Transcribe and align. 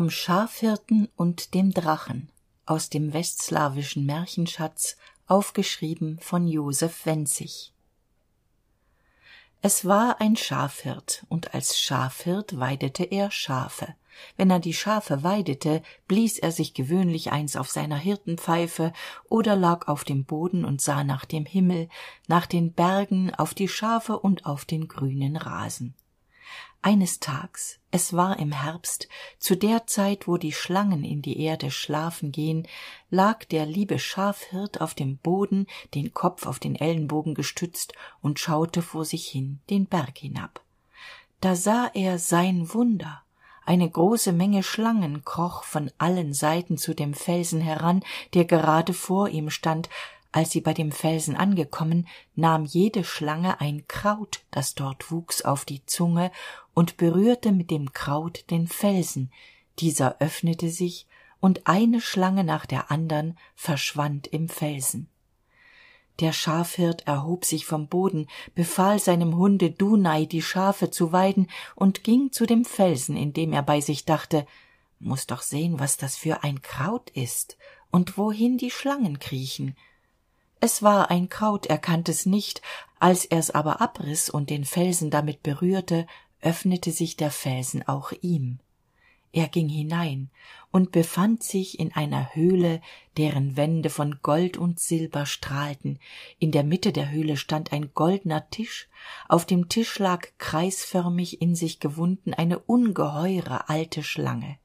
vom 0.00 0.08
schafhirten 0.08 1.10
und 1.14 1.52
dem 1.52 1.74
drachen 1.74 2.30
aus 2.64 2.88
dem 2.88 3.12
westslawischen 3.12 4.06
märchenschatz 4.06 4.96
aufgeschrieben 5.26 6.18
von 6.22 6.48
joseph 6.48 7.04
wenzig. 7.04 7.74
Es 9.60 9.84
war 9.84 10.18
ein 10.18 10.36
schafhirt 10.36 11.26
und 11.28 11.52
als 11.52 11.78
schafhirt 11.78 12.58
weidete 12.58 13.04
er 13.04 13.30
schafe. 13.30 13.94
Wenn 14.38 14.48
er 14.48 14.58
die 14.58 14.72
schafe 14.72 15.22
weidete 15.22 15.82
blies 16.08 16.38
er 16.38 16.50
sich 16.50 16.72
gewöhnlich 16.72 17.30
eins 17.30 17.54
auf 17.54 17.68
seiner 17.68 17.98
hirtenpfeife 17.98 18.94
oder 19.28 19.54
lag 19.54 19.86
auf 19.86 20.04
dem 20.04 20.24
boden 20.24 20.64
und 20.64 20.80
sah 20.80 21.04
nach 21.04 21.26
dem 21.26 21.44
himmel 21.44 21.90
nach 22.26 22.46
den 22.46 22.72
bergen 22.72 23.34
auf 23.34 23.52
die 23.52 23.68
schafe 23.68 24.18
und 24.18 24.46
auf 24.46 24.64
den 24.64 24.88
grünen 24.88 25.36
rasen 25.36 25.94
eines 26.82 27.20
tags 27.20 27.78
es 27.90 28.12
war 28.12 28.38
im 28.38 28.52
herbst 28.52 29.08
zu 29.38 29.56
der 29.56 29.86
zeit 29.86 30.26
wo 30.26 30.36
die 30.36 30.52
schlangen 30.52 31.04
in 31.04 31.22
die 31.22 31.40
erde 31.40 31.70
schlafen 31.70 32.32
gehen 32.32 32.66
lag 33.10 33.44
der 33.44 33.66
liebe 33.66 33.98
schafhirt 33.98 34.80
auf 34.80 34.94
dem 34.94 35.18
boden 35.18 35.66
den 35.94 36.14
kopf 36.14 36.46
auf 36.46 36.58
den 36.58 36.76
ellenbogen 36.76 37.34
gestützt 37.34 37.92
und 38.22 38.38
schaute 38.38 38.82
vor 38.82 39.04
sich 39.04 39.26
hin 39.26 39.60
den 39.68 39.86
berg 39.86 40.18
hinab. 40.18 40.62
Da 41.40 41.56
sah 41.56 41.90
er 41.94 42.18
sein 42.18 42.72
wunder. 42.74 43.22
Eine 43.64 43.88
große 43.88 44.32
menge 44.32 44.62
schlangen 44.62 45.24
kroch 45.24 45.64
von 45.64 45.90
allen 45.98 46.32
seiten 46.34 46.76
zu 46.76 46.94
dem 46.94 47.14
felsen 47.14 47.60
heran 47.60 48.02
der 48.34 48.44
gerade 48.44 48.92
vor 48.92 49.28
ihm 49.28 49.50
stand 49.50 49.88
als 50.32 50.50
sie 50.50 50.60
bei 50.60 50.74
dem 50.74 50.92
felsen 50.92 51.36
angekommen 51.36 52.06
nahm 52.36 52.64
jede 52.64 53.04
schlange 53.04 53.60
ein 53.60 53.86
kraut 53.88 54.44
das 54.50 54.74
dort 54.74 55.10
wuchs 55.10 55.42
auf 55.42 55.64
die 55.64 55.84
zunge 55.86 56.30
und 56.74 56.96
berührte 56.96 57.52
mit 57.52 57.70
dem 57.70 57.92
kraut 57.92 58.44
den 58.50 58.68
felsen. 58.68 59.32
Dieser 59.78 60.20
öffnete 60.20 60.70
sich 60.70 61.06
und 61.40 61.66
eine 61.66 62.00
schlange 62.00 62.44
nach 62.44 62.66
der 62.66 62.90
andern 62.90 63.36
verschwand 63.54 64.26
im 64.28 64.48
felsen. 64.48 65.08
Der 66.20 66.32
schafhirt 66.32 67.06
erhob 67.06 67.44
sich 67.44 67.64
vom 67.64 67.88
boden 67.88 68.28
befahl 68.54 68.98
seinem 68.98 69.36
hunde 69.36 69.70
dunai 69.70 70.26
die 70.26 70.42
schafe 70.42 70.90
zu 70.90 71.12
weiden 71.12 71.48
und 71.74 72.04
ging 72.04 72.30
zu 72.30 72.46
dem 72.46 72.64
felsen 72.64 73.16
indem 73.16 73.52
er 73.52 73.62
bei 73.62 73.80
sich 73.80 74.04
dachte 74.04 74.46
muss 74.98 75.26
doch 75.26 75.40
sehen 75.40 75.80
was 75.80 75.96
das 75.96 76.16
für 76.16 76.44
ein 76.44 76.60
kraut 76.60 77.08
ist 77.10 77.56
und 77.90 78.18
wohin 78.18 78.58
die 78.58 78.70
schlangen 78.70 79.18
kriechen 79.18 79.74
es 80.60 80.82
war 80.82 81.10
ein 81.10 81.28
kraut 81.28 81.66
er 81.66 81.78
kannt 81.78 82.08
es 82.08 82.26
nicht. 82.26 82.60
Als 82.98 83.24
er's 83.24 83.50
aber 83.50 83.80
abriß 83.80 84.28
und 84.30 84.50
den 84.50 84.64
felsen 84.64 85.10
damit 85.10 85.42
berührte 85.42 86.06
öffnete 86.42 86.92
sich 86.92 87.16
der 87.16 87.30
felsen 87.30 87.86
auch 87.88 88.12
ihm. 88.20 88.58
Er 89.32 89.48
ging 89.48 89.68
hinein 89.68 90.28
und 90.72 90.90
befand 90.92 91.42
sich 91.42 91.78
in 91.78 91.92
einer 91.92 92.34
höhle 92.34 92.80
deren 93.16 93.56
wände 93.56 93.88
von 93.88 94.18
gold 94.22 94.56
und 94.56 94.80
silber 94.80 95.24
strahlten. 95.24 95.98
In 96.38 96.50
der 96.50 96.64
mitte 96.64 96.92
der 96.92 97.10
höhle 97.10 97.36
stand 97.36 97.72
ein 97.72 97.92
goldner 97.94 98.50
tisch. 98.50 98.88
Auf 99.28 99.46
dem 99.46 99.68
tisch 99.68 99.98
lag 99.98 100.26
kreisförmig 100.38 101.40
in 101.40 101.54
sich 101.54 101.80
gewunden 101.80 102.34
eine 102.34 102.58
ungeheure 102.58 103.68
alte 103.68 104.02
schlange 104.02 104.58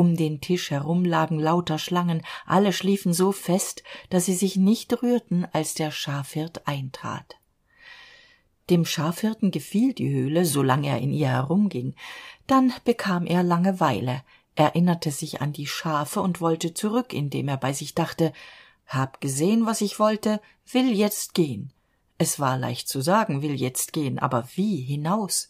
um 0.00 0.16
den 0.16 0.40
tisch 0.40 0.70
herum 0.70 1.04
lagen 1.04 1.38
lauter 1.38 1.78
schlangen. 1.78 2.22
Alle 2.46 2.72
schliefen 2.72 3.12
so 3.12 3.32
fest 3.32 3.84
dass 4.08 4.24
sie 4.24 4.34
sich 4.34 4.56
nicht 4.56 5.02
rührten 5.02 5.46
als 5.52 5.74
der 5.74 5.90
schafhirt 5.90 6.66
eintrat. 6.66 7.36
Dem 8.70 8.86
schafhirten 8.86 9.50
gefiel 9.50 9.92
die 9.92 10.08
höhle 10.08 10.46
solang 10.46 10.84
er 10.84 11.00
in 11.00 11.12
ihr 11.12 11.28
herumging. 11.28 11.94
Dann 12.46 12.72
bekam 12.86 13.26
er 13.26 13.42
langeweile 13.42 14.22
erinnerte 14.54 15.10
sich 15.10 15.42
an 15.42 15.52
die 15.52 15.66
schafe 15.66 16.22
und 16.22 16.40
wollte 16.40 16.72
zurück 16.72 17.12
indem 17.12 17.48
er 17.48 17.58
bei 17.58 17.74
sich 17.74 17.94
dachte 17.94 18.32
hab 18.86 19.20
gesehen 19.20 19.66
was 19.66 19.82
ich 19.82 19.98
wollte 19.98 20.40
will 20.72 20.90
jetzt 20.92 21.34
gehen. 21.34 21.74
Es 22.16 22.40
war 22.40 22.56
leicht 22.56 22.88
zu 22.88 23.02
sagen 23.02 23.42
will 23.42 23.54
jetzt 23.54 23.92
gehen 23.92 24.18
aber 24.18 24.48
wie 24.54 24.80
hinaus 24.80 25.49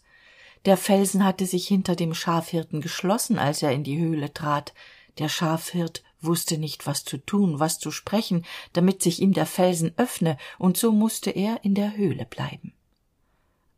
der 0.65 0.77
felsen 0.77 1.23
hatte 1.23 1.45
sich 1.45 1.67
hinter 1.67 1.95
dem 1.95 2.13
schafhirten 2.13 2.81
geschlossen 2.81 3.39
als 3.39 3.63
er 3.63 3.71
in 3.71 3.83
die 3.83 3.99
höhle 3.99 4.33
trat. 4.33 4.73
Der 5.17 5.27
schafhirt 5.27 6.03
wusste 6.21 6.57
nicht 6.57 6.85
was 6.85 7.03
zu 7.03 7.17
tun 7.17 7.59
was 7.59 7.79
zu 7.79 7.91
sprechen 7.91 8.45
damit 8.73 9.01
sich 9.01 9.21
ihm 9.21 9.33
der 9.33 9.45
felsen 9.45 9.93
öffne 9.97 10.37
und 10.59 10.77
so 10.77 10.91
musste 10.91 11.31
er 11.31 11.63
in 11.63 11.73
der 11.73 11.97
höhle 11.97 12.25
bleiben. 12.25 12.73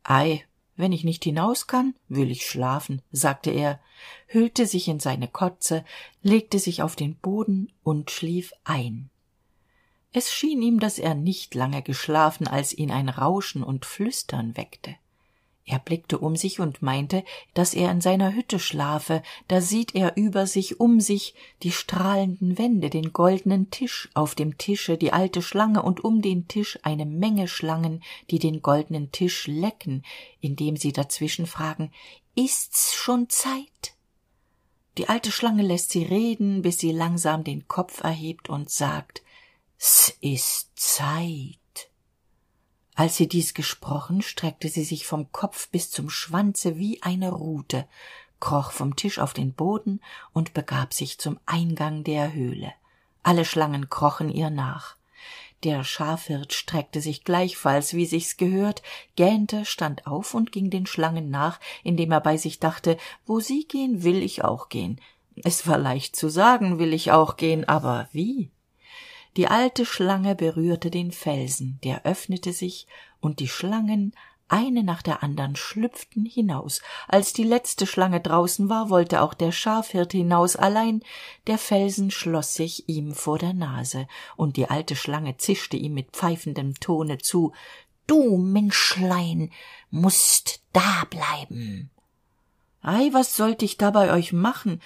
Ei 0.02 0.44
wenn 0.76 0.92
ich 0.92 1.04
nicht 1.04 1.24
hinaus 1.24 1.66
kann 1.66 1.94
will 2.08 2.30
ich 2.30 2.46
schlafen 2.46 3.00
sagte 3.10 3.50
er 3.50 3.80
hüllte 4.26 4.66
sich 4.66 4.88
in 4.88 5.00
seine 5.00 5.28
kotze 5.28 5.84
legte 6.22 6.58
sich 6.58 6.82
auf 6.82 6.96
den 6.96 7.16
boden 7.16 7.72
und 7.82 8.10
schlief 8.10 8.52
ein. 8.64 9.08
Es 10.12 10.32
schien 10.32 10.60
ihm 10.60 10.80
dass 10.80 10.98
er 10.98 11.14
nicht 11.14 11.54
lange 11.54 11.82
geschlafen 11.82 12.46
als 12.46 12.74
ihn 12.74 12.90
ein 12.90 13.08
rauschen 13.08 13.62
und 13.62 13.86
flüstern 13.86 14.56
weckte 14.56 14.96
er 15.66 15.78
blickte 15.78 16.18
um 16.18 16.36
sich 16.36 16.60
und 16.60 16.82
meinte 16.82 17.24
dass 17.54 17.72
er 17.72 17.90
in 17.90 18.00
seiner 18.00 18.34
hütte 18.34 18.58
schlafe. 18.58 19.22
Da 19.48 19.60
sieht 19.60 19.94
er 19.94 20.16
über 20.16 20.46
sich 20.46 20.78
um 20.78 21.00
sich 21.00 21.34
die 21.62 21.72
strahlenden 21.72 22.58
wände 22.58 22.90
den 22.90 23.12
goldenen 23.12 23.70
tisch. 23.70 24.10
Auf 24.14 24.34
dem 24.34 24.58
tische 24.58 24.98
die 24.98 25.12
alte 25.12 25.40
schlange 25.40 25.82
und 25.82 26.04
um 26.04 26.20
den 26.20 26.48
tisch 26.48 26.78
eine 26.82 27.06
menge 27.06 27.48
schlangen 27.48 28.02
die 28.30 28.38
den 28.38 28.60
goldenen 28.60 29.10
tisch 29.10 29.46
lecken 29.46 30.04
indem 30.40 30.76
sie 30.76 30.92
dazwischen 30.92 31.46
fragen 31.46 31.90
ist's 32.34 32.94
schon 32.94 33.30
zeit? 33.30 33.94
Die 34.98 35.08
alte 35.08 35.32
schlange 35.32 35.62
lässt 35.62 35.90
sie 35.90 36.04
reden 36.04 36.60
bis 36.60 36.78
sie 36.78 36.92
langsam 36.92 37.42
den 37.42 37.66
kopf 37.68 38.02
erhebt 38.02 38.50
und 38.50 38.68
sagt 38.70 39.22
s 39.78 40.14
ist 40.20 40.70
zeit 40.76 41.58
als 42.94 43.16
sie 43.16 43.28
dies 43.28 43.54
gesprochen 43.54 44.22
streckte 44.22 44.68
sie 44.68 44.84
sich 44.84 45.06
vom 45.06 45.32
kopf 45.32 45.68
bis 45.68 45.90
zum 45.90 46.10
schwanze 46.10 46.78
wie 46.78 47.02
eine 47.02 47.30
rute 47.30 47.86
kroch 48.44 48.72
vom 48.72 48.94
tisch 48.94 49.18
auf 49.18 49.32
den 49.32 49.54
boden 49.54 50.00
und 50.34 50.52
begab 50.52 50.92
sich 50.92 51.18
zum 51.18 51.38
eingang 51.46 52.04
der 52.04 52.34
höhle. 52.34 52.72
Alle 53.22 53.46
schlangen 53.46 53.88
krochen 53.88 54.28
ihr 54.28 54.50
nach. 54.50 54.96
Der 55.62 55.82
schafhirt 55.82 56.52
streckte 56.52 57.00
sich 57.00 57.24
gleichfalls 57.24 57.94
wie 57.94 58.04
sich's 58.04 58.36
gehört 58.36 58.82
gähnte 59.16 59.64
stand 59.64 60.06
auf 60.06 60.34
und 60.34 60.52
ging 60.52 60.68
den 60.68 60.84
schlangen 60.84 61.30
nach 61.30 61.58
indem 61.82 62.12
er 62.12 62.20
bei 62.20 62.36
sich 62.36 62.60
dachte 62.60 62.98
wo 63.24 63.40
sie 63.40 63.64
gehen 63.66 64.02
will 64.02 64.22
ich 64.22 64.44
auch 64.44 64.68
gehen. 64.68 65.00
Es 65.36 65.66
war 65.66 65.78
leicht 65.78 66.14
zu 66.14 66.28
sagen 66.28 66.78
will 66.78 66.92
ich 66.92 67.12
auch 67.12 67.38
gehen 67.38 67.66
aber 67.66 68.08
wie 68.12 68.50
die 69.36 69.48
alte 69.48 69.84
schlange 69.84 70.34
berührte 70.34 70.90
den 70.90 71.12
felsen 71.12 71.78
der 71.84 72.04
öffnete 72.04 72.52
sich 72.52 72.86
und 73.20 73.40
die 73.40 73.48
schlangen 73.48 74.14
eine 74.48 74.84
nach 74.84 75.02
der 75.02 75.22
andern 75.22 75.56
schlüpften 75.56 76.26
hinaus. 76.26 76.82
Als 77.08 77.32
die 77.32 77.44
letzte 77.44 77.86
schlange 77.86 78.20
draußen 78.20 78.68
war 78.68 78.90
wollte 78.90 79.22
auch 79.22 79.34
der 79.34 79.52
schafhirt 79.52 80.12
hinaus. 80.12 80.54
Allein 80.54 81.02
der 81.46 81.58
felsen 81.58 82.10
schloss 82.10 82.54
sich 82.54 82.88
ihm 82.88 83.14
vor 83.14 83.38
der 83.38 83.54
nase 83.54 84.06
und 84.36 84.56
die 84.56 84.68
alte 84.68 84.96
schlange 84.96 85.38
zischte 85.38 85.76
ihm 85.76 85.94
mit 85.94 86.10
pfeifendem 86.10 86.74
tone 86.74 87.18
zu 87.18 87.52
du 88.06 88.36
menschlein 88.36 89.50
musst 89.90 90.60
da 90.72 91.04
bleiben. 91.08 91.90
Ei 92.82 93.08
was 93.12 93.36
sollt 93.36 93.62
ich 93.62 93.78
da 93.78 93.90
bei 93.90 94.12
euch 94.12 94.32
machen? 94.32 94.82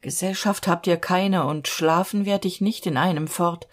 Gesellschaft 0.00 0.66
habt 0.66 0.86
ihr 0.86 0.96
keine 0.96 1.46
und 1.46 1.68
schlafen 1.68 2.24
werd 2.24 2.46
ich 2.46 2.60
nicht 2.60 2.86
in 2.86 2.96
einem 2.96 3.28
fort 3.28 3.68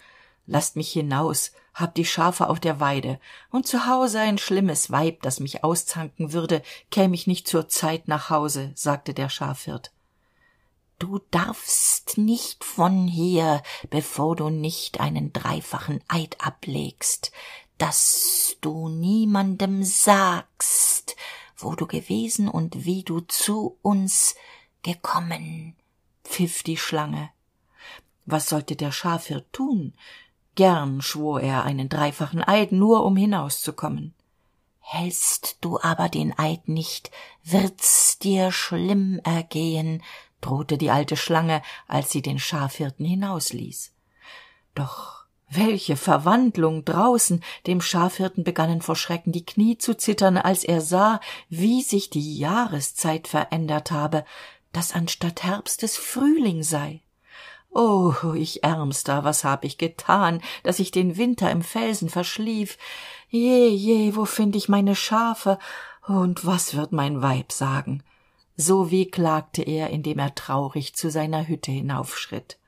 laßt 0.52 0.76
mich 0.76 0.92
hinaus 0.92 1.52
hab 1.74 1.94
die 1.94 2.04
schafe 2.04 2.50
auf 2.50 2.60
der 2.60 2.80
weide. 2.80 3.18
Und 3.50 3.66
zu 3.66 3.86
hause 3.86 4.20
ein 4.20 4.36
schlimmes 4.36 4.90
weib 4.90 5.22
das 5.22 5.40
mich 5.40 5.64
auszanken 5.64 6.32
würde 6.32 6.62
käm 6.90 7.14
ich 7.14 7.26
nicht 7.26 7.48
zur 7.48 7.68
zeit 7.68 8.08
nach 8.08 8.28
hause 8.28 8.72
sagte 8.74 9.14
der 9.14 9.30
schafhirt. 9.30 9.90
Du 10.98 11.18
darfst 11.30 12.18
nicht 12.18 12.62
von 12.62 13.08
hier 13.08 13.62
bevor 13.88 14.36
du 14.36 14.50
nicht 14.50 15.00
einen 15.00 15.32
dreifachen 15.32 16.04
eid 16.08 16.36
ablegst 16.44 17.32
dass 17.78 18.56
du 18.60 18.88
niemandem 18.88 19.82
sagst 19.82 21.16
wo 21.56 21.74
du 21.74 21.86
gewesen 21.86 22.48
und 22.48 22.84
wie 22.84 23.02
du 23.02 23.20
zu 23.20 23.78
uns 23.82 24.34
gekommen 24.82 25.74
pfiff 26.24 26.62
die 26.62 26.76
schlange. 26.76 27.30
Was 28.26 28.48
sollte 28.48 28.76
der 28.76 28.92
schafhirt 28.92 29.52
tun 29.52 29.94
gern 30.54 31.00
schwor 31.00 31.40
er 31.40 31.64
einen 31.64 31.88
dreifachen 31.88 32.42
eid 32.42 32.72
nur 32.72 33.04
um 33.04 33.16
hinauszukommen. 33.16 34.14
Hältst 34.80 35.58
du 35.60 35.78
aber 35.80 36.08
den 36.08 36.38
eid 36.38 36.68
nicht 36.68 37.10
wird's 37.44 38.18
dir 38.18 38.52
schlimm 38.52 39.20
ergehen 39.24 40.02
drohte 40.40 40.76
die 40.76 40.90
alte 40.90 41.16
schlange 41.16 41.62
als 41.86 42.10
sie 42.10 42.20
den 42.20 42.38
schafhirten 42.38 43.06
hinausließ. 43.06 43.92
Doch 44.74 45.22
welche 45.48 45.96
verwandlung 45.96 46.84
draußen! 46.84 47.44
Dem 47.66 47.80
schafhirten 47.82 48.42
begannen 48.42 48.80
vor 48.80 48.96
schrecken 48.96 49.32
die 49.32 49.44
knie 49.44 49.76
zu 49.76 49.94
zittern 49.94 50.36
als 50.38 50.64
er 50.64 50.80
sah 50.80 51.20
wie 51.48 51.82
sich 51.82 52.10
die 52.10 52.38
jahreszeit 52.38 53.28
verändert 53.28 53.90
habe 53.90 54.24
dass 54.72 54.94
anstatt 54.94 55.42
herbstes 55.42 55.96
frühling 55.96 56.62
sei 56.62 57.02
oh 57.72 58.14
ich 58.34 58.62
ärmster 58.64 59.24
was 59.24 59.44
hab 59.44 59.64
ich 59.64 59.78
getan 59.78 60.40
dass 60.62 60.78
ich 60.78 60.90
den 60.90 61.16
winter 61.16 61.50
im 61.50 61.62
felsen 61.62 62.08
verschlief? 62.08 62.78
Je 63.28 63.68
je 63.68 64.14
wo 64.16 64.24
find 64.24 64.56
ich 64.56 64.68
meine 64.68 64.94
schafe? 64.94 65.58
Und 66.06 66.44
was 66.44 66.76
wird 66.76 66.92
mein 66.92 67.22
weib 67.22 67.52
sagen? 67.52 68.02
So 68.56 68.90
wehklagte 68.90 69.62
er 69.62 69.90
indem 69.90 70.18
er 70.18 70.34
traurig 70.34 70.94
zu 70.94 71.10
seiner 71.10 71.48
hütte 71.48 71.70
hinaufschritt. 71.70 72.58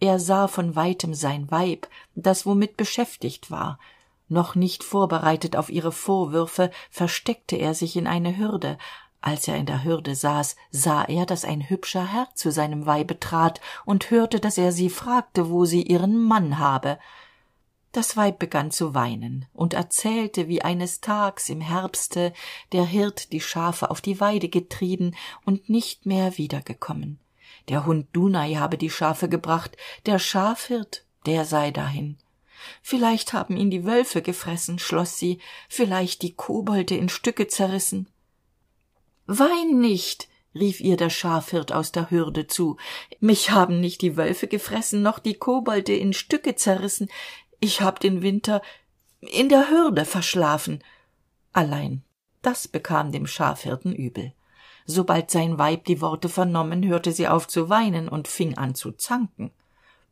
Er 0.00 0.18
sah 0.18 0.46
von 0.46 0.76
weitem 0.76 1.14
sein 1.14 1.50
weib 1.50 1.88
das 2.14 2.46
womit 2.46 2.76
beschäftigt 2.76 3.50
war. 3.50 3.78
Noch 4.28 4.54
nicht 4.54 4.84
vorbereitet 4.84 5.56
auf 5.56 5.70
ihre 5.70 5.90
vorwürfe 5.92 6.70
versteckte 6.90 7.56
er 7.56 7.74
sich 7.74 7.96
in 7.96 8.06
eine 8.06 8.36
hürde 8.36 8.76
als 9.20 9.48
er 9.48 9.56
in 9.56 9.66
der 9.66 9.82
hürde 9.84 10.14
saß 10.14 10.56
sah 10.70 11.04
er 11.04 11.26
dass 11.26 11.44
ein 11.44 11.68
hübscher 11.68 12.06
herr 12.06 12.28
zu 12.34 12.52
seinem 12.52 12.86
weibe 12.86 13.18
trat 13.18 13.60
und 13.84 14.10
hörte 14.10 14.38
dass 14.40 14.58
er 14.58 14.72
sie 14.72 14.90
fragte 14.90 15.50
wo 15.50 15.64
sie 15.64 15.82
ihren 15.82 16.16
mann 16.22 16.58
habe. 16.58 16.98
Das 17.92 18.16
weib 18.16 18.38
begann 18.38 18.70
zu 18.70 18.94
weinen 18.94 19.46
und 19.54 19.74
erzählte 19.74 20.46
wie 20.46 20.62
eines 20.62 21.00
tags 21.00 21.48
im 21.48 21.60
herbste 21.60 22.32
der 22.72 22.84
hirt 22.84 23.32
die 23.32 23.40
schafe 23.40 23.90
auf 23.90 24.00
die 24.00 24.20
weide 24.20 24.48
getrieben 24.48 25.16
und 25.44 25.68
nicht 25.68 26.06
mehr 26.06 26.38
wiedergekommen. 26.38 27.18
Der 27.68 27.86
hund 27.86 28.06
dunai 28.12 28.54
habe 28.54 28.78
die 28.78 28.90
schafe 28.90 29.28
gebracht 29.28 29.76
der 30.06 30.18
schafhirt 30.18 31.04
der 31.26 31.44
sei 31.44 31.72
dahin. 31.72 32.18
Vielleicht 32.82 33.32
haben 33.32 33.56
ihn 33.56 33.70
die 33.70 33.84
wölfe 33.84 34.22
gefressen 34.22 34.78
schloss 34.78 35.18
sie 35.18 35.40
vielleicht 35.68 36.22
die 36.22 36.34
kobolde 36.34 36.94
in 36.94 37.08
stücke 37.08 37.48
zerrissen 37.48 38.06
wein 39.28 39.78
nicht 39.78 40.28
rief 40.54 40.80
ihr 40.80 40.96
der 40.96 41.10
schafhirt 41.10 41.72
aus 41.72 41.92
der 41.92 42.10
hürde 42.10 42.46
zu. 42.46 42.76
Mich 43.20 43.50
haben 43.50 43.80
nicht 43.80 44.02
die 44.02 44.16
wölfe 44.16 44.48
gefressen 44.48 45.02
noch 45.02 45.20
die 45.20 45.34
kobolde 45.34 45.94
in 45.94 46.12
stücke 46.12 46.56
zerrissen. 46.56 47.08
Ich 47.60 47.80
hab 47.80 48.00
den 48.00 48.22
winter 48.22 48.62
in 49.20 49.48
der 49.48 49.70
hürde 49.70 50.04
verschlafen. 50.04 50.82
Allein 51.52 52.02
das 52.42 52.68
bekam 52.68 53.12
dem 53.12 53.26
schafhirten 53.26 53.94
übel. 53.94 54.32
Sobald 54.86 55.30
sein 55.30 55.58
weib 55.58 55.84
die 55.84 56.00
worte 56.00 56.28
vernommen 56.28 56.86
hörte 56.86 57.12
sie 57.12 57.28
auf 57.28 57.46
zu 57.46 57.68
weinen 57.68 58.08
und 58.08 58.26
fing 58.26 58.56
an 58.56 58.74
zu 58.74 58.92
zanken. 58.92 59.50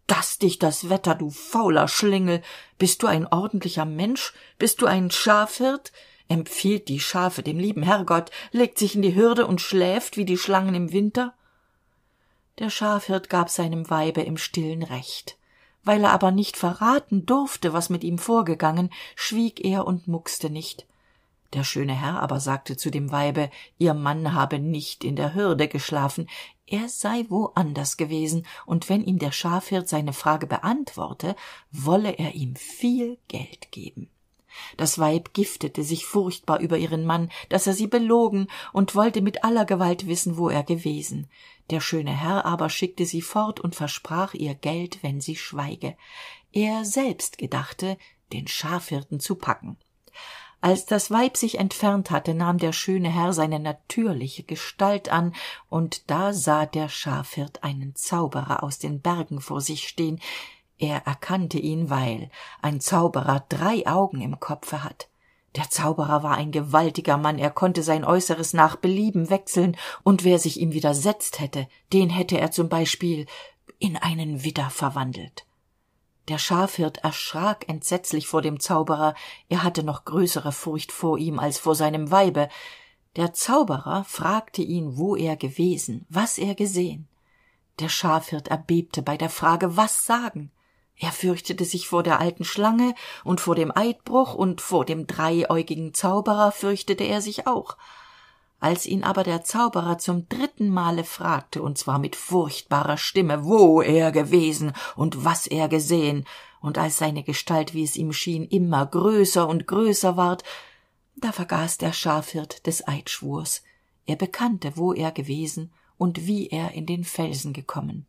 Daß 0.07 0.39
dich 0.39 0.59
das 0.59 0.91
wetter 0.91 1.15
du 1.15 1.31
fauler 1.31 1.89
schlingel. 1.89 2.43
Bist 2.79 3.03
du 3.03 3.07
ein 3.07 3.27
ordentlicher 3.27 3.85
mensch? 3.85 4.35
Bist 4.59 4.83
du 4.83 4.87
ein 4.87 5.11
schafhirt 5.11 5.93
empfiehlt 6.29 6.89
die 6.89 7.01
schafe 7.01 7.43
dem 7.43 7.59
lieben 7.59 7.83
herrgott 7.83 8.31
legt 8.53 8.79
sich 8.79 8.95
in 8.95 9.03
die 9.03 9.15
hürde 9.15 9.47
und 9.47 9.61
schläft 9.61 10.17
wie 10.17 10.25
die 10.25 10.39
schlangen 10.39 10.75
im 10.75 10.93
winter? 10.93 11.35
Der 12.59 12.71
schafhirt 12.71 13.29
gab 13.29 13.51
seinem 13.51 13.91
weibe 13.91 14.23
im 14.23 14.37
stillen 14.37 14.83
recht. 14.83 15.37
Weil 15.85 16.05
er 16.05 16.13
aber 16.13 16.31
nicht 16.31 16.57
verraten 16.57 17.27
durfte 17.27 17.73
was 17.73 17.91
mit 17.91 18.03
ihm 18.03 18.19
vorgegangen 18.19 18.91
schwieg 19.15 19.65
er 19.65 19.87
und 19.87 20.09
muckste 20.09 20.51
nicht. 20.51 20.87
Der 21.53 21.65
schöne 21.65 21.95
herr 21.95 22.21
aber 22.21 22.41
sagte 22.41 22.77
zu 22.77 22.91
dem 22.91 23.13
weibe 23.13 23.51
ihr 23.79 23.95
mann 23.95 24.35
habe 24.35 24.59
nicht 24.59 25.05
in 25.05 25.17
der 25.17 25.35
hürde 25.35 25.69
geschlafen 25.69 26.29
er 26.67 26.89
sei 26.89 27.25
wo 27.29 27.53
anders 27.55 27.97
gewesen 27.97 28.45
und 28.67 28.89
wenn 28.89 29.05
ihm 29.05 29.19
der 29.19 29.31
schafhirt 29.31 29.89
seine 29.89 30.13
frage 30.13 30.47
beantworte 30.47 31.37
wolle 31.71 32.19
er 32.19 32.35
ihm 32.35 32.57
viel 32.57 33.19
geld 33.29 33.71
geben 33.71 34.11
das 34.77 34.99
weib 34.99 35.33
giftete 35.35 35.83
sich 35.83 36.07
furchtbar 36.07 36.61
über 36.61 36.79
ihren 36.79 37.05
mann 37.05 37.31
dass 37.49 37.67
er 37.67 37.73
sie 37.73 37.87
belogen 37.87 38.49
und 38.73 38.95
wollte 38.95 39.23
mit 39.23 39.45
aller 39.45 39.65
gewalt 39.65 40.07
wissen 40.07 40.37
wo 40.37 40.49
er 40.49 40.63
gewesen. 40.63 41.29
Der 41.71 41.81
schöne 41.81 42.13
herr 42.13 42.45
aber 42.45 42.71
schickte 42.71 43.07
sie 43.07 43.23
fort 43.23 43.61
und 43.61 43.75
versprach 43.75 44.35
ihr 44.35 44.55
geld 44.55 45.03
wenn 45.03 45.21
sie 45.21 45.37
schweige. 45.37 45.97
Er 46.53 46.85
selbst 46.85 47.39
gedachte 47.39 47.99
den 48.33 48.47
schafhirten 48.47 49.21
zu 49.21 49.37
packen. 49.37 49.77
Als 50.61 50.87
das 50.87 51.11
weib 51.11 51.37
sich 51.37 51.59
entfernt 51.59 52.11
hatte 52.11 52.35
nahm 52.35 52.59
der 52.59 52.73
schöne 52.73 53.09
herr 53.09 53.33
seine 53.33 53.61
natürliche 53.61 54.43
gestalt 54.43 55.11
an 55.11 55.35
und 55.69 56.11
da 56.11 56.33
sah 56.33 56.67
der 56.67 56.89
schafhirt 56.89 57.63
einen 57.63 57.95
zauberer 57.95 58.63
aus 58.63 58.79
den 58.79 59.01
bergen 59.01 59.41
vor 59.41 59.61
sich 59.61 59.87
stehen 59.87 60.21
er 60.79 61.07
erkannte 61.07 61.59
ihn 61.59 61.89
weil 61.89 62.31
ein 62.61 62.81
zauberer 62.81 63.45
drei 63.49 63.87
augen 63.87 64.21
im 64.21 64.39
kopfe 64.41 64.85
hat. 64.85 65.09
Der 65.57 65.71
zauberer 65.71 66.23
war 66.23 66.37
ein 66.37 66.53
gewaltiger 66.53 67.17
mann. 67.17 67.39
Er 67.39 67.51
konnte 67.51 67.83
sein 67.83 68.05
äußeres 68.05 68.53
nach 68.53 68.77
belieben 68.77 69.31
wechseln. 69.31 69.77
Und 70.03 70.23
wer 70.23 70.39
sich 70.39 70.61
ihm 70.61 70.73
widersetzt 70.73 71.41
hätte 71.41 71.67
den 71.93 72.11
hätte 72.11 72.39
er 72.39 72.51
zum 72.51 72.69
beispiel 72.69 73.27
in 73.79 73.97
einen 73.97 74.45
widder 74.45 74.69
verwandelt. 74.69 75.47
Der 76.29 76.39
schafhirt 76.39 76.99
erschrak 76.99 77.69
entsetzlich 77.69 78.27
vor 78.27 78.43
dem 78.43 78.61
zauberer. 78.61 79.15
Er 79.49 79.63
hatte 79.63 79.83
noch 79.83 80.05
größere 80.05 80.53
furcht 80.53 80.93
vor 80.93 81.17
ihm 81.17 81.39
als 81.39 81.59
vor 81.59 81.75
seinem 81.75 82.11
weibe. 82.11 82.51
Der 83.15 83.33
zauberer 83.33 84.05
fragte 84.05 84.61
ihn 84.61 84.99
wo 84.99 85.17
er 85.17 85.37
gewesen 85.37 86.05
was 86.11 86.37
er 86.37 86.55
gesehen. 86.55 87.09
Der 87.79 87.89
schafhirt 87.89 88.49
erbebte 88.49 89.01
bei 89.01 89.17
der 89.17 89.31
frage 89.31 89.77
was 89.79 90.05
sagen 90.05 90.51
er 90.99 91.13
fürchtete 91.13 91.65
sich 91.65 91.89
vor 91.89 92.03
der 92.03 92.21
alten 92.21 92.45
schlange 92.45 92.95
und 93.23 93.41
vor 93.41 93.55
dem 93.55 93.71
eidbruch 93.75 94.35
und 94.35 94.61
vor 94.61 94.85
dem 94.85 95.07
dreiäugigen 95.07 95.93
zauberer 95.93 96.53
fürchtete 96.53 97.05
er 97.05 97.21
sich 97.21 97.47
auch. 97.47 97.77
Als 98.59 98.87
ihn 98.87 99.05
aber 99.05 99.23
der 99.23 99.45
zauberer 99.45 99.99
zum 99.99 100.29
dritten 100.31 100.71
male 100.71 101.05
fragte 101.05 101.61
und 101.61 101.77
zwar 101.77 101.99
mit 101.99 102.17
furchtbarer 102.17 102.97
stimme 102.97 103.45
wo 103.45 103.83
er 103.83 104.11
gewesen 104.11 104.73
und 104.97 105.27
was 105.27 105.47
er 105.47 105.69
gesehen 105.69 106.25
und 106.61 106.79
als 106.79 106.97
seine 106.97 107.23
gestalt 107.23 107.75
wie 107.75 107.85
es 107.85 107.97
ihm 107.97 108.15
schien 108.15 108.45
immer 108.45 108.87
größer 108.87 109.47
und 109.47 109.67
größer 109.67 110.17
ward 110.17 110.43
da 111.17 111.33
vergaß 111.33 111.77
der 111.79 111.93
schafhirt 111.93 112.67
des 112.67 112.89
eidschwurs. 112.89 113.63
Er 114.07 114.17
bekannte 114.17 114.77
wo 114.77 114.95
er 114.95 115.13
gewesen 115.13 115.73
und 115.99 116.27
wie 116.27 116.49
er 116.49 116.73
in 116.73 116.87
den 116.87 117.05
felsen 117.05 117.53
gekommen 117.53 118.07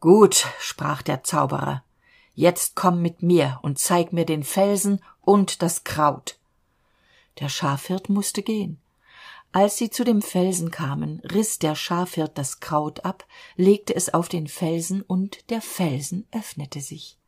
gut 0.00 0.46
sprach 0.60 1.02
der 1.02 1.22
zauberer 1.24 1.82
jetzt 2.38 2.76
komm 2.76 3.02
mit 3.02 3.20
mir 3.20 3.58
und 3.62 3.80
zeig 3.80 4.12
mir 4.12 4.24
den 4.24 4.44
felsen 4.44 5.00
und 5.22 5.60
das 5.60 5.82
kraut. 5.82 6.38
Der 7.40 7.48
schafhirt 7.48 8.08
musste 8.08 8.44
gehen. 8.44 8.78
Als 9.50 9.76
sie 9.76 9.90
zu 9.90 10.04
dem 10.04 10.22
felsen 10.22 10.70
kamen 10.70 11.20
riß 11.24 11.58
der 11.58 11.74
schafhirt 11.74 12.38
das 12.38 12.60
kraut 12.60 13.04
ab 13.04 13.26
legte 13.56 13.92
es 13.92 14.14
auf 14.14 14.28
den 14.28 14.46
felsen 14.46 15.02
und 15.02 15.50
der 15.50 15.60
felsen 15.60 16.28
öffnete 16.30 16.80
sich. 16.80 17.18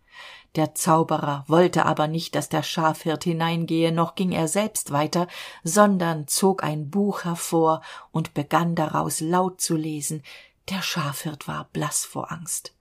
Der 0.54 0.76
zauberer 0.76 1.44
wollte 1.48 1.86
aber 1.86 2.06
nicht 2.06 2.36
dass 2.36 2.48
der 2.48 2.62
schafhirt 2.62 3.24
hineingehe 3.24 3.90
noch 3.90 4.14
ging 4.14 4.30
er 4.30 4.46
selbst 4.46 4.92
weiter 4.92 5.26
sondern 5.64 6.28
zog 6.28 6.62
ein 6.62 6.88
buch 6.88 7.24
hervor 7.24 7.82
und 8.12 8.32
begann 8.32 8.76
daraus 8.76 9.20
laut 9.20 9.60
zu 9.60 9.74
lesen 9.74 10.22
der 10.68 10.82
schafhirt 10.82 11.48
war 11.48 11.68
blass 11.72 12.04
vor 12.04 12.30
angst. 12.30 12.74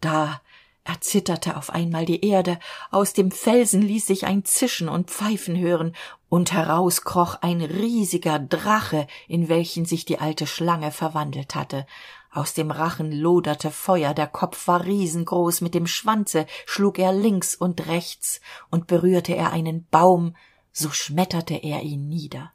Da 0.00 0.40
erzitterte 0.84 1.56
auf 1.56 1.70
einmal 1.70 2.04
die 2.04 2.24
erde 2.24 2.58
aus 2.90 3.12
dem 3.12 3.30
felsen 3.30 3.82
ließ 3.82 4.06
sich 4.06 4.26
ein 4.26 4.44
zischen 4.44 4.88
und 4.88 5.10
pfeifen 5.10 5.58
hören 5.58 5.94
und 6.28 6.52
heraus 6.52 7.02
kroch 7.02 7.36
ein 7.42 7.60
riesiger 7.60 8.38
drache 8.38 9.06
in 9.28 9.48
welchen 9.48 9.84
sich 9.84 10.04
die 10.04 10.18
alte 10.18 10.46
schlange 10.46 10.90
verwandelt 10.90 11.54
hatte. 11.54 11.86
Aus 12.32 12.54
dem 12.54 12.70
rachen 12.70 13.12
loderte 13.12 13.70
feuer 13.70 14.14
der 14.14 14.28
kopf 14.28 14.68
war 14.68 14.84
riesengroß 14.84 15.60
mit 15.60 15.74
dem 15.74 15.86
schwanze 15.86 16.46
schlug 16.64 16.98
er 16.98 17.12
links 17.12 17.54
und 17.54 17.86
rechts 17.88 18.40
und 18.70 18.86
berührte 18.86 19.34
er 19.34 19.52
einen 19.52 19.86
baum 19.90 20.34
so 20.72 20.90
schmetterte 20.90 21.54
er 21.54 21.82
ihn 21.82 22.08
nieder. 22.08 22.52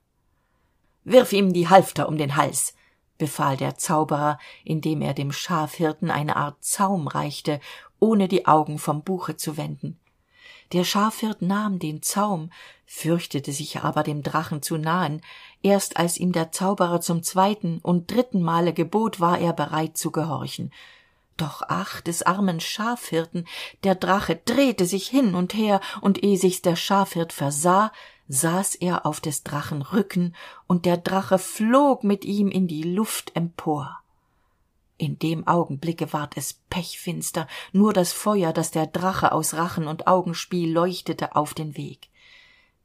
Wirf 1.04 1.34
ihm 1.34 1.54
die 1.54 1.68
halfter 1.68 2.08
um 2.08 2.18
den 2.18 2.36
hals 2.36 2.74
befahl 3.18 3.58
der 3.58 3.78
zauberer 3.78 4.40
indem 4.64 5.02
er 5.02 5.14
dem 5.14 5.32
schafhirten 5.32 6.12
eine 6.12 6.36
art 6.36 6.64
zaum 6.64 7.08
reichte 7.08 7.60
ohne 8.00 8.28
die 8.28 8.46
augen 8.46 8.78
vom 8.78 9.04
buche 9.04 9.38
zu 9.38 9.58
wenden. 9.58 10.00
Der 10.74 10.84
schafhirt 10.84 11.42
nahm 11.42 11.80
den 11.80 12.02
zaum 12.02 12.50
fürchtete 12.86 13.52
sich 13.52 13.82
aber 13.82 14.04
dem 14.04 14.24
drachen 14.24 14.62
zu 14.62 14.78
nahen. 14.78 15.22
Erst 15.62 15.98
als 15.98 16.18
ihm 16.18 16.32
der 16.32 16.52
zauberer 16.52 17.02
zum 17.02 17.24
zweiten 17.24 17.80
und 17.80 18.12
dritten 18.12 18.42
male 18.42 18.74
gebot 18.74 19.20
war 19.20 19.40
er 19.40 19.54
bereit 19.54 19.98
zu 19.98 20.12
gehorchen. 20.12 20.72
Doch 21.38 21.62
ach 21.68 22.02
des 22.02 22.24
armen 22.24 22.60
schafhirten 22.60 23.46
der 23.84 23.96
drache 23.96 24.38
drehte 24.38 24.86
sich 24.86 25.08
hin 25.08 25.36
und 25.36 25.54
her 25.54 25.82
und 26.02 26.24
eh 26.24 26.38
sich's 26.38 26.62
der 26.62 26.76
schafhirt 26.76 27.34
versah 27.34 27.92
saß 28.28 28.76
er 28.76 29.06
auf 29.06 29.22
des 29.22 29.44
drachen 29.44 29.82
rücken 29.82 30.36
und 30.68 30.86
der 30.86 30.98
drache 30.98 31.38
flog 31.38 32.04
mit 32.04 32.26
ihm 32.26 32.50
in 32.50 32.68
die 32.68 32.84
luft 32.84 33.36
empor. 33.36 34.00
In 34.98 35.20
dem 35.20 35.46
augenblicke 35.48 36.14
ward 36.14 36.38
es 36.38 36.54
pechfinster 36.70 37.48
nur 37.74 37.92
das 37.94 38.14
feuer 38.14 38.54
das 38.54 38.72
der 38.72 38.88
drache 38.88 39.32
aus 39.32 39.54
rachen 39.54 39.88
und 39.88 40.08
augen 40.08 40.34
spie 40.34 40.72
leuchtete 40.72 41.36
auf 41.36 41.54
den 41.54 41.76
weg 41.76 42.10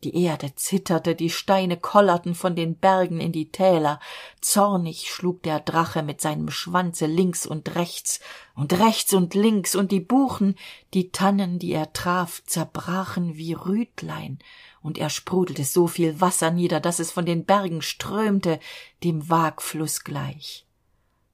die 0.02 0.24
erde 0.24 0.54
zitterte 0.54 1.14
die 1.14 1.28
steine 1.28 1.76
kollerten 1.76 2.34
von 2.34 2.56
den 2.56 2.74
bergen 2.74 3.20
in 3.20 3.32
die 3.32 3.50
täler. 3.50 4.00
Zornig 4.40 5.10
schlug 5.10 5.42
der 5.42 5.60
drache 5.60 6.02
mit 6.02 6.20
seinem 6.20 6.50
schwanze 6.50 7.06
links 7.06 7.46
und 7.46 7.74
rechts 7.74 8.20
und 8.54 8.72
rechts 8.72 9.12
und 9.12 9.34
links 9.34 9.74
und 9.74 9.92
die 9.92 10.00
buchen 10.00 10.56
die 10.94 11.10
tannen 11.10 11.58
die 11.58 11.72
er 11.72 11.92
traf 11.92 12.42
zerbrachen 12.46 13.36
wie 13.36 13.52
rütlein 13.52 14.38
und 14.82 14.96
er 14.96 15.10
sprudelte 15.10 15.64
so 15.64 15.86
viel 15.86 16.20
wasser 16.20 16.50
nieder 16.50 16.80
dass 16.80 16.98
es 16.98 17.10
von 17.10 17.26
den 17.26 17.44
bergen 17.44 17.82
strömte 17.82 18.58
dem 19.04 19.28
waagfluß 19.28 20.04
gleich. 20.04 20.66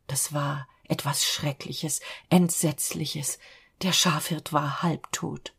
Das 0.09 0.33
war 0.33 0.67
etwas 0.89 1.25
schreckliches 1.25 2.01
entsetzliches. 2.31 3.39
Der 3.83 3.93
schafhirt 3.93 4.53
war 4.53 4.83
halbtot 4.83 5.56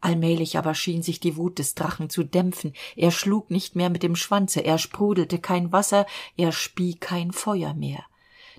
allmählich 0.00 0.58
aber 0.58 0.74
schien 0.74 1.02
sich 1.02 1.20
die 1.20 1.36
wut 1.36 1.58
des 1.58 1.74
drachen 1.74 2.10
zu 2.10 2.24
dämpfen. 2.24 2.72
Er 2.96 3.10
schlug 3.10 3.50
nicht 3.50 3.76
mehr 3.76 3.90
mit 3.90 4.02
dem 4.02 4.16
schwanze 4.16 4.60
er 4.60 4.78
sprudelte 4.78 5.38
kein 5.38 5.72
wasser 5.72 6.06
er 6.36 6.52
spie 6.52 6.94
kein 6.94 7.32
feuer 7.32 7.74
mehr. 7.74 8.04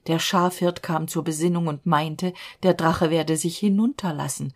Der 0.08 0.20
schafhirt 0.20 0.82
kam 0.84 1.08
zur 1.08 1.24
besinnung 1.24 1.68
und 1.68 1.86
meinte 1.86 2.34
der 2.64 2.74
drache 2.74 3.10
werde 3.10 3.38
sich 3.38 3.58
hinunterlassen. 3.58 4.54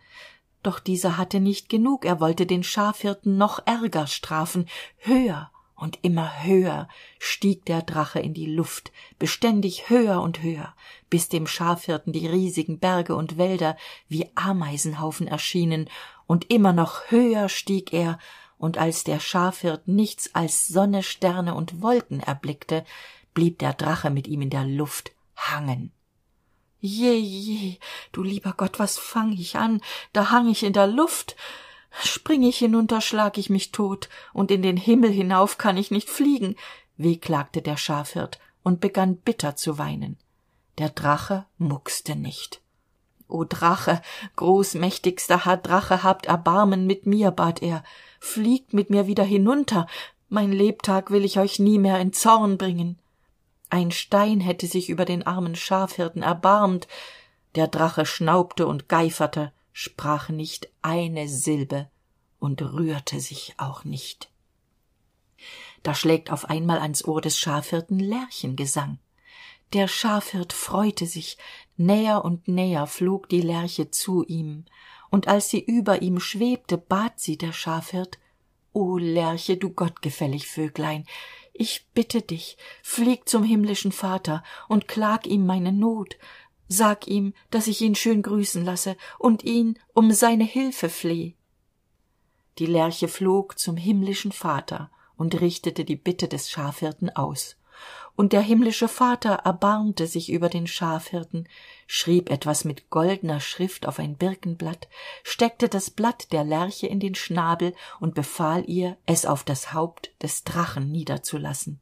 Doch 0.62 0.80
dieser 0.80 1.18
hatte 1.18 1.40
nicht 1.40 1.68
genug 1.68 2.04
er 2.04 2.20
wollte 2.20 2.46
den 2.46 2.62
schafhirten 2.62 3.36
noch 3.36 3.60
ärger 3.66 4.06
strafen. 4.06 4.66
Höher 4.98 5.50
und 5.76 5.98
immer 6.02 6.44
höher 6.44 6.88
stieg 7.18 7.64
der 7.66 7.82
drache 7.82 8.20
in 8.20 8.32
die 8.32 8.46
luft 8.46 8.92
beständig 9.18 9.90
höher 9.90 10.22
und 10.22 10.42
höher 10.42 10.74
bis 11.10 11.28
dem 11.28 11.46
schafhirten 11.46 12.12
die 12.12 12.26
riesigen 12.26 12.78
berge 12.78 13.14
und 13.14 13.36
wälder 13.38 13.76
wie 14.08 14.28
ameisenhaufen 14.34 15.26
erschienen 15.26 15.88
und 16.26 16.50
immer 16.50 16.72
noch 16.72 17.10
höher 17.10 17.48
stieg 17.48 17.92
er 17.92 18.18
und 18.58 18.78
als 18.78 19.04
der 19.04 19.20
schafhirt 19.20 19.88
nichts 19.88 20.34
als 20.34 20.66
sonne 20.66 21.02
sterne 21.02 21.54
und 21.54 21.82
wolken 21.82 22.20
erblickte 22.20 22.84
blieb 23.34 23.58
der 23.58 23.74
drache 23.74 24.10
mit 24.10 24.26
ihm 24.26 24.42
in 24.42 24.50
der 24.50 24.64
luft 24.64 25.12
hangen. 25.36 25.92
Je 26.80 27.14
je 27.14 27.78
du 28.12 28.22
lieber 28.22 28.54
gott 28.56 28.78
was 28.78 28.98
fang 28.98 29.32
ich 29.32 29.56
an? 29.56 29.80
Da 30.12 30.30
hang 30.30 30.48
ich 30.48 30.62
in 30.62 30.72
der 30.72 30.86
luft. 30.86 31.36
Spring 32.02 32.42
ich 32.42 32.58
hinunter 32.58 33.00
schlag 33.00 33.38
ich 33.38 33.50
mich 33.50 33.72
tot. 33.72 34.08
Und 34.32 34.50
in 34.50 34.62
den 34.62 34.76
himmel 34.76 35.10
hinauf 35.10 35.58
kann 35.58 35.76
ich 35.76 35.90
nicht 35.90 36.10
fliegen 36.10 36.56
wehklagte 36.96 37.60
der 37.60 37.76
schafhirt 37.76 38.38
und 38.62 38.80
begann 38.80 39.16
bitter 39.16 39.56
zu 39.56 39.78
weinen. 39.78 40.16
Der 40.78 40.90
drache 40.90 41.46
muckste 41.58 42.16
nicht 42.16 42.63
o 43.34 43.44
drache 43.44 44.00
großmächtigster 44.36 45.44
herr 45.44 45.56
drache 45.56 46.02
habt 46.02 46.26
erbarmen 46.26 46.86
mit 46.86 47.04
mir 47.06 47.30
bat 47.30 47.62
er. 47.62 47.82
Fliegt 48.20 48.72
mit 48.72 48.88
mir 48.88 49.06
wieder 49.06 49.24
hinunter. 49.24 49.86
Mein 50.28 50.52
lebtag 50.52 51.10
will 51.10 51.24
ich 51.24 51.38
euch 51.38 51.58
nie 51.58 51.78
mehr 51.78 51.98
in 52.00 52.12
zorn 52.12 52.56
bringen. 52.56 52.98
Ein 53.68 53.90
stein 53.90 54.40
hätte 54.40 54.66
sich 54.66 54.88
über 54.88 55.04
den 55.04 55.26
armen 55.26 55.56
schafhirten 55.56 56.22
erbarmt. 56.22 56.88
Der 57.56 57.68
drache 57.68 58.06
schnaubte 58.06 58.66
und 58.66 58.88
geiferte 58.88 59.52
sprach 59.72 60.28
nicht 60.28 60.68
eine 60.82 61.28
silbe 61.28 61.88
und 62.38 62.62
rührte 62.62 63.20
sich 63.20 63.54
auch 63.58 63.84
nicht. 63.84 64.30
Da 65.82 65.94
schlägt 65.94 66.30
auf 66.30 66.48
einmal 66.48 66.78
ans 66.78 67.04
ohr 67.04 67.20
des 67.20 67.38
schafhirten 67.38 67.98
lerchengesang 67.98 68.98
der 69.74 69.88
schafhirt 69.88 70.52
freute 70.52 71.06
sich. 71.06 71.36
Näher 71.76 72.24
und 72.24 72.48
näher 72.48 72.86
flog 72.86 73.28
die 73.28 73.40
lerche 73.42 73.90
zu 73.90 74.24
ihm. 74.24 74.64
Und 75.10 75.28
als 75.28 75.50
sie 75.50 75.60
über 75.60 76.02
ihm 76.02 76.20
schwebte 76.20 76.78
bat 76.78 77.20
sie 77.20 77.36
der 77.36 77.52
schafhirt 77.52 78.18
o 78.74 78.98
lerche 78.98 79.56
du 79.56 79.70
gottgefällig 79.70 80.46
vöglein 80.48 81.06
ich 81.56 81.86
bitte 81.94 82.20
dich 82.20 82.58
flieg 82.82 83.28
zum 83.28 83.44
himmlischen 83.44 83.92
vater 83.92 84.42
und 84.68 84.88
klag 84.88 85.26
ihm 85.26 85.46
meine 85.46 85.72
not. 85.72 86.18
Sag 86.66 87.06
ihm 87.06 87.32
dass 87.50 87.68
ich 87.68 87.80
ihn 87.80 87.94
schön 87.94 88.22
grüßen 88.22 88.64
lasse 88.64 88.96
und 89.18 89.44
ihn 89.44 89.78
um 89.94 90.10
seine 90.10 90.44
hilfe 90.44 90.88
fleh 90.88 91.34
die 92.58 92.66
lerche 92.66 93.08
flog 93.08 93.58
zum 93.58 93.76
himmlischen 93.76 94.32
vater 94.32 94.90
und 95.16 95.40
richtete 95.40 95.84
die 95.84 95.96
bitte 95.96 96.26
des 96.26 96.50
schafhirten 96.50 97.14
aus 97.14 97.56
und 98.16 98.32
der 98.32 98.40
himmlische 98.40 98.88
vater 98.88 99.34
erbarmte 99.44 100.06
sich 100.06 100.30
über 100.30 100.48
den 100.48 100.66
schafhirten 100.66 101.48
schrieb 101.86 102.30
etwas 102.30 102.64
mit 102.64 102.90
goldener 102.90 103.40
schrift 103.40 103.86
auf 103.86 103.98
ein 103.98 104.16
birkenblatt 104.16 104.88
steckte 105.22 105.68
das 105.68 105.90
blatt 105.90 106.32
der 106.32 106.44
lerche 106.44 106.86
in 106.86 107.00
den 107.00 107.14
schnabel 107.14 107.74
und 108.00 108.14
befahl 108.14 108.68
ihr 108.68 108.96
es 109.06 109.26
auf 109.26 109.42
das 109.42 109.72
haupt 109.72 110.12
des 110.22 110.44
drachen 110.44 110.90
niederzulassen. 110.92 111.80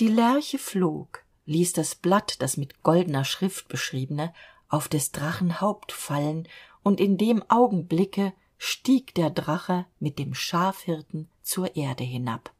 Die 0.00 0.08
lerche 0.08 0.58
flog 0.58 1.24
ließ 1.46 1.72
das 1.72 1.94
blatt 1.94 2.40
das 2.40 2.56
mit 2.56 2.82
goldener 2.82 3.24
schrift 3.24 3.68
beschriebene 3.68 4.32
auf 4.68 4.88
des 4.88 5.12
drachen 5.12 5.60
haupt 5.60 5.92
fallen 5.92 6.46
und 6.82 7.00
in 7.00 7.18
dem 7.18 7.42
augenblicke 7.50 8.32
stieg 8.58 9.14
der 9.14 9.30
drache 9.30 9.86
mit 9.98 10.18
dem 10.18 10.34
schafhirten 10.34 11.28
zur 11.42 11.76
erde 11.76 12.04
hinab 12.04 12.52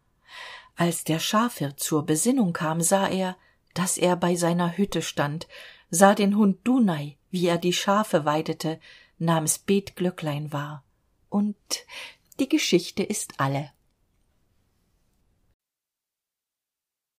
als 0.78 1.02
der 1.02 1.18
schafhirt 1.18 1.80
zur 1.80 2.06
besinnung 2.06 2.52
kam 2.52 2.80
sah 2.80 3.08
er 3.08 3.36
dass 3.74 3.98
er 3.98 4.16
bei 4.16 4.36
seiner 4.36 4.76
hütte 4.78 5.02
stand 5.02 5.48
sah 5.90 6.14
den 6.14 6.36
hund 6.36 6.66
dunai 6.66 7.18
wie 7.30 7.46
er 7.46 7.58
die 7.58 7.72
schafe 7.72 8.24
weidete 8.24 8.80
nahm's 9.18 9.58
betglöcklein 9.58 10.52
wahr 10.52 10.84
und 11.28 11.56
die 12.38 12.48
geschichte 12.48 13.02
ist 13.02 13.34
alle 13.38 13.72